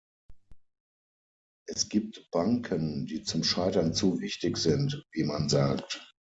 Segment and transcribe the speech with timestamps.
[1.67, 6.15] Es gibt Banken, die zum Scheitern zu wichtig sind, wie man sagt.